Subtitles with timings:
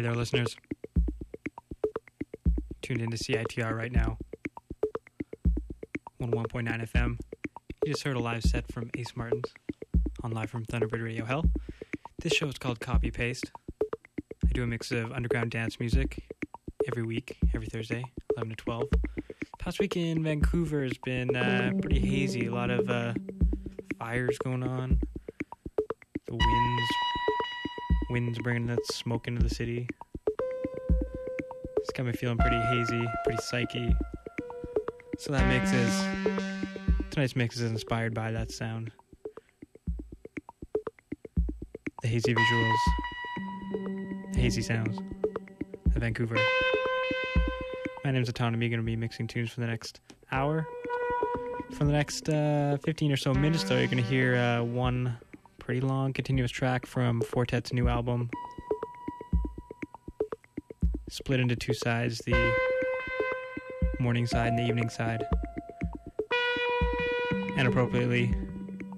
[0.00, 0.56] Hey there, listeners.
[2.80, 4.16] Tuned into CITR right now.
[6.22, 7.18] 101.9 FM.
[7.84, 9.52] You just heard a live set from Ace Martins
[10.22, 11.44] on Live from Thunderbird Radio Hell.
[12.18, 13.52] This show is called Copy Paste.
[14.42, 16.24] I do a mix of underground dance music
[16.88, 18.02] every week, every Thursday,
[18.38, 18.84] 11 to 12.
[19.58, 22.46] Past week in Vancouver has been uh, pretty hazy.
[22.46, 23.12] A lot of uh,
[23.98, 24.98] fires going on.
[28.10, 29.88] Winds bringing that smoke into the city.
[31.78, 33.94] It's got me feeling pretty hazy, pretty psyche.
[35.18, 36.04] So that mix is
[37.10, 38.90] tonight's mix is inspired by that sound.
[42.02, 42.78] The hazy visuals,
[44.32, 44.98] the hazy sounds
[45.94, 46.36] of Vancouver.
[48.04, 50.00] My name's Autonomy, going to be mixing tunes for the next
[50.32, 50.66] hour.
[51.72, 55.16] For the next uh, 15 or so minutes, though, you're going to hear uh, one
[55.70, 58.28] pretty long continuous track from Four Tet's new album.
[61.08, 62.52] Split into two sides the
[64.00, 65.24] morning side and the evening side.
[67.56, 68.34] And appropriately,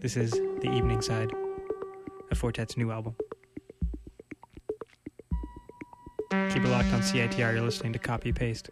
[0.01, 1.31] this is the evening side
[2.31, 3.17] of Four Tet's new album.
[6.31, 8.71] Keep it locked on CITR, you're listening to Copy Paste.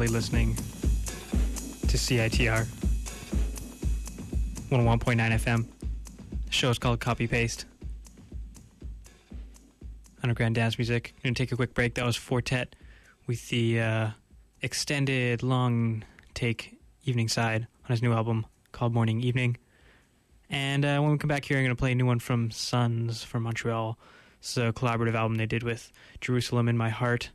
[0.00, 2.64] Currently listening to CITR
[4.70, 5.66] 101.9 FM.
[6.46, 7.66] The show is called Copy Paste.
[10.22, 11.12] Underground dance music.
[11.22, 11.96] Gonna take a quick break.
[11.96, 12.76] That was Four Tet
[13.26, 14.10] with the uh,
[14.62, 19.58] extended long take evening side on his new album called Morning Evening.
[20.48, 22.48] And uh, when we come back here, I'm going to play a new one from
[22.48, 23.98] Suuns from Montreal.
[24.38, 27.32] It's a collaborative album they did with Jerusalem in My Heart.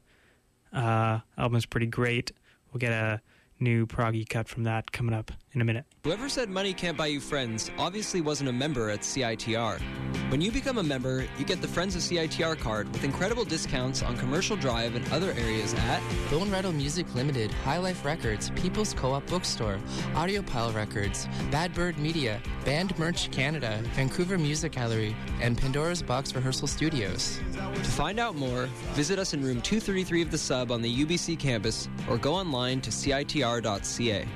[0.74, 2.32] Uh, album is pretty great.
[2.76, 3.22] We'll get a
[3.58, 5.86] new proggy cut from that coming up in a minute.
[6.06, 9.82] Whoever said money can't buy you friends obviously wasn't a member at CITR.
[10.30, 14.04] When you become a member, you get the Friends of CITR card with incredible discounts
[14.04, 18.94] on Commercial Drive and other areas at Bone Rattle Music Limited, High Life Records, People's
[18.94, 19.80] Co-op Bookstore,
[20.14, 26.68] Audiopile Records, Bad Bird Media, Band Merch Canada, Vancouver Music Gallery, and Pandora's Box Rehearsal
[26.68, 27.40] Studios.
[27.54, 31.40] To find out more, visit us in room 233 of the sub on the UBC
[31.40, 34.28] campus or go online to citr.ca.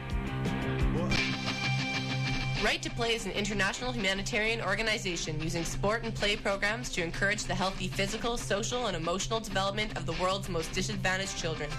[2.61, 7.45] Right to Play is an international humanitarian organization using sport and play programs to encourage
[7.45, 11.69] the healthy physical, social, and emotional development of the world's most disadvantaged children.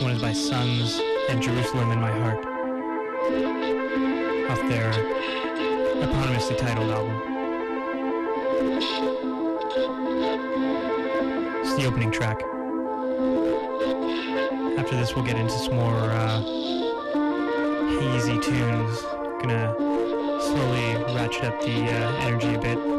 [0.00, 2.38] one is by Suuns and Jerusalem in My Heart.
[4.50, 4.90] Off their
[6.02, 7.14] eponymously titled album.
[11.60, 12.42] It's the opening track.
[14.78, 16.40] After this, we'll get into some more uh,
[18.00, 19.02] hazy tunes.
[19.42, 19.74] Gonna
[20.40, 22.97] slowly ratchet up the uh, energy a bit.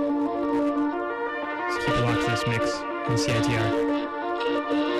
[1.97, 2.75] Locked this mix
[3.08, 4.98] on CITR.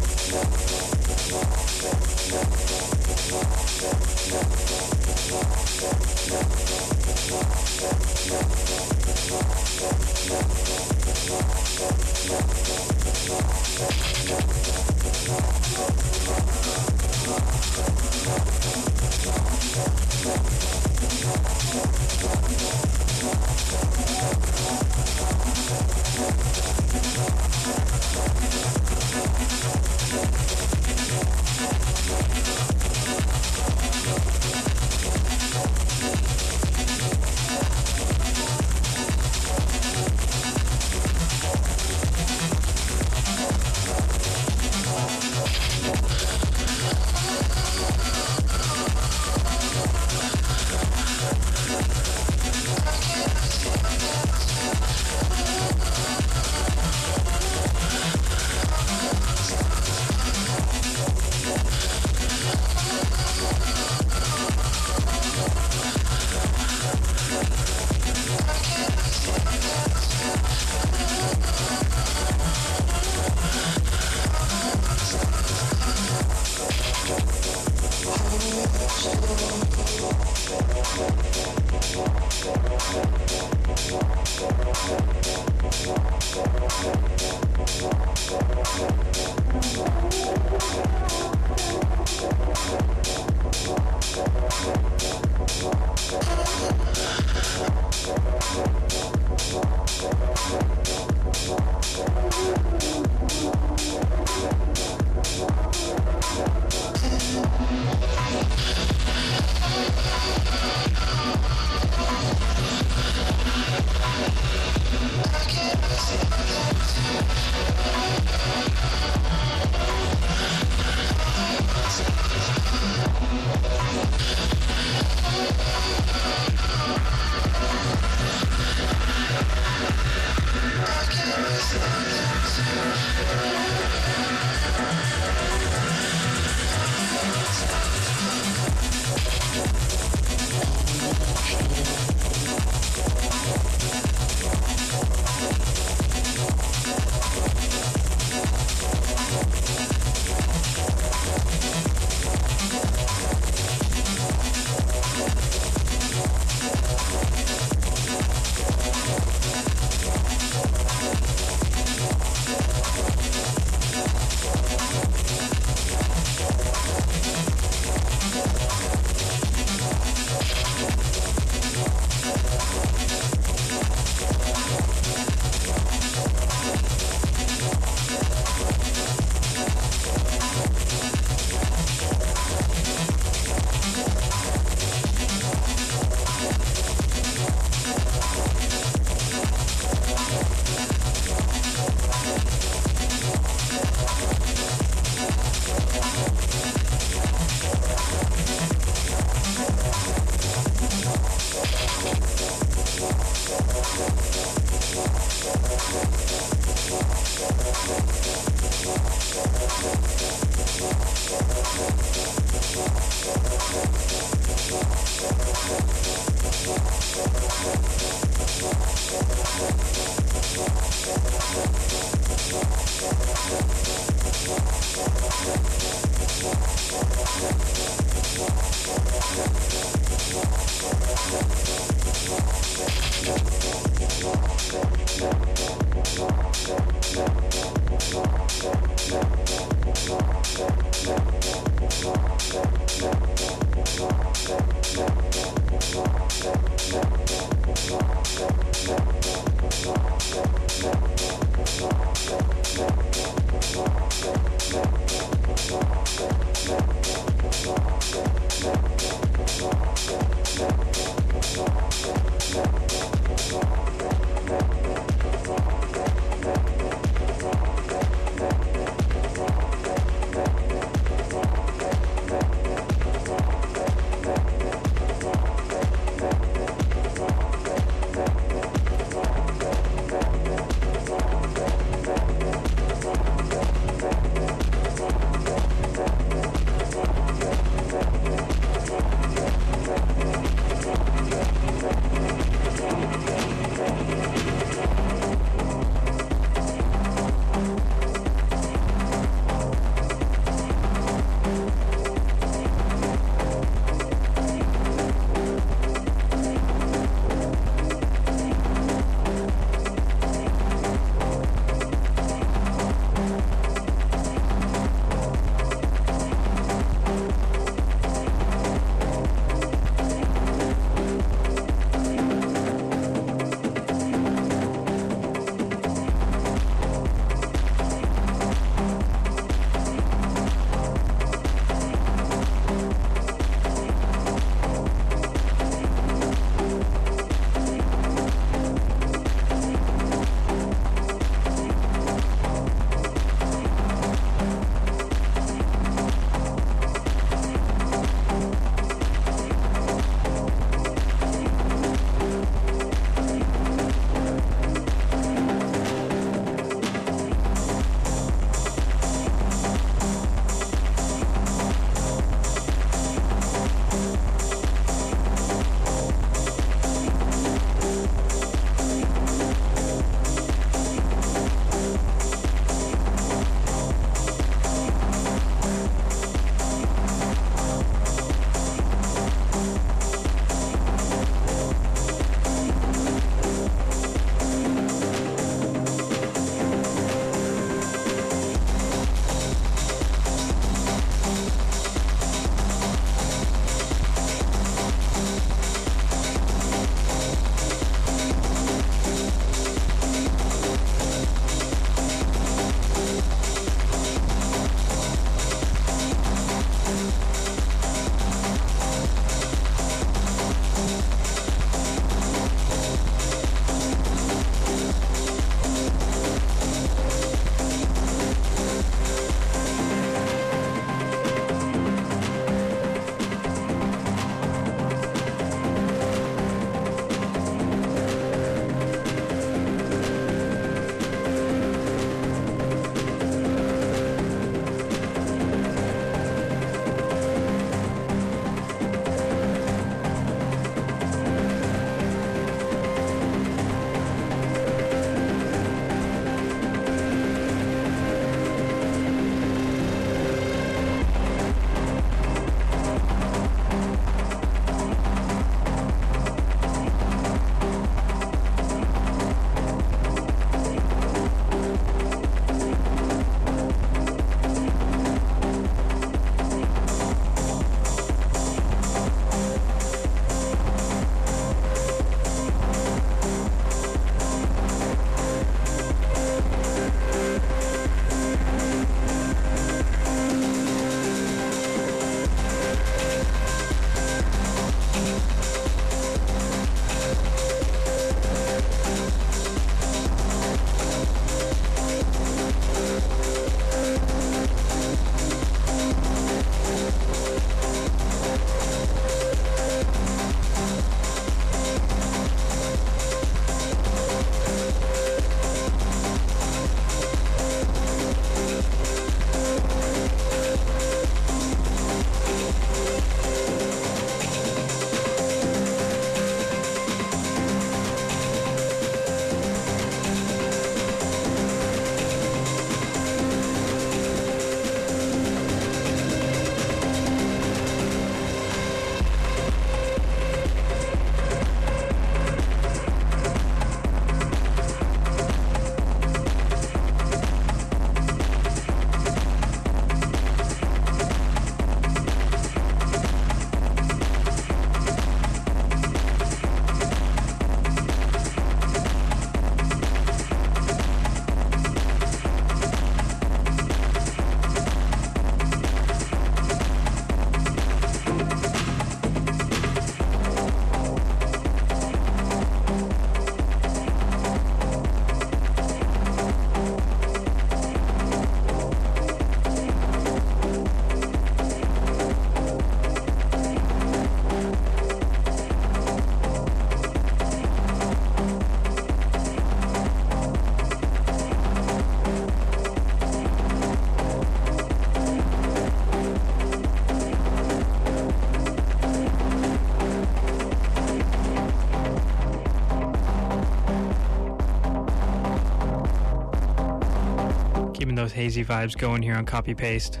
[597.78, 600.00] Keeping those hazy vibes going here on Copy Paste.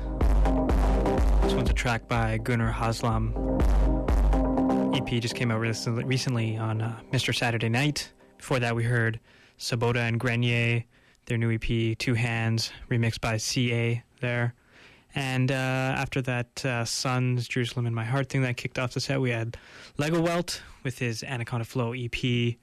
[1.42, 3.32] This one's a track by Gunnar Haslam.
[4.94, 7.32] EP just came out recently on uh, Mr.
[7.32, 8.10] Saturday Night.
[8.36, 9.20] Before that, we heard
[9.60, 10.82] Sabota and Grenier,
[11.26, 14.54] their new EP, Two Hands, remixed by Sei A there.
[15.14, 19.00] And uh, after that, uh, Suuns, Jerusalem in My Heart thing that kicked off the
[19.00, 19.56] set, we had
[19.98, 22.56] Legowelt with his Anaconda Flow EP,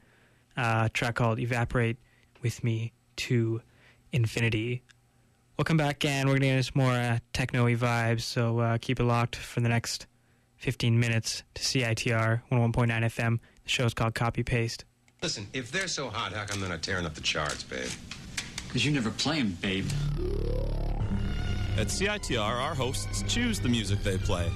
[0.57, 1.95] uh, track called Evaporate
[2.41, 3.61] with Me to
[4.11, 4.83] Infinity.
[5.57, 8.77] We'll come back and we're going to get into more uh, techno vibes, so uh,
[8.77, 10.05] keep it locked for the next
[10.57, 13.39] 15 minutes to CITR 101.9 FM.
[13.63, 14.83] The show's called Copy Paste.
[15.21, 17.87] Listen, if they're so hot, how come they're not tearing up the charts, babe?
[18.67, 19.87] Because you never play them, babe.
[21.77, 24.51] At CITR, our hosts choose the music they play.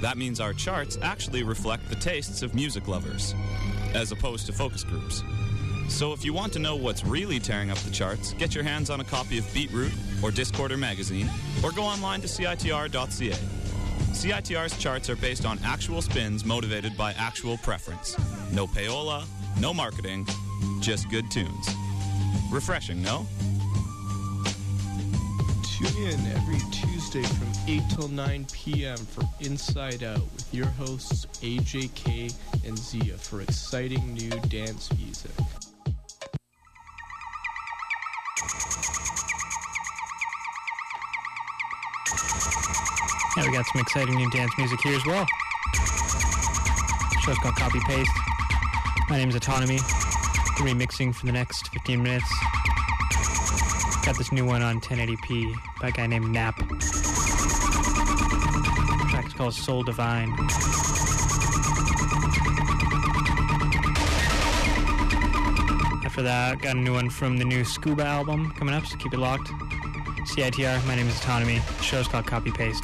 [0.00, 3.34] That means our charts actually reflect the tastes of music lovers,
[3.94, 5.24] as opposed to focus groups.
[5.88, 8.90] So if you want to know what's really tearing up the charts, get your hands
[8.90, 11.30] on a copy of BeatRoute or Discorder magazine,
[11.62, 13.38] or go online to CITR.ca.
[14.12, 18.16] CITR's charts are based on actual spins motivated by actual preference.
[18.52, 19.24] No payola,
[19.60, 20.26] no marketing,
[20.80, 21.68] just good tunes.
[22.50, 23.26] Refreshing, no?
[25.78, 28.96] Tune in every Tuesday from 8 till 9 p.m.
[28.96, 32.34] for Inside Out with your hosts AJK
[32.66, 35.30] and Zia for exciting new dance music.
[43.36, 45.26] Yeah, we got some exciting new dance music here as well.
[47.22, 48.10] Show's called Copy Paste.
[49.08, 49.78] My name is Autonomy.
[50.58, 52.30] Remixing for the next 15 minutes.
[54.04, 56.58] Got this new one on 1080p by a guy named Nap.
[56.58, 56.66] The
[59.10, 60.30] track's called Soul Divine.
[66.16, 69.12] After that, got a new one from the new Scuba album coming up, so keep
[69.12, 69.48] it locked.
[70.32, 71.58] CITR, my name is Autonomy.
[71.58, 72.82] The show's called Copy Paste.